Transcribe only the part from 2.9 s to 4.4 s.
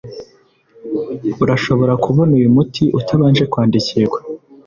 utabanje kwandikirwa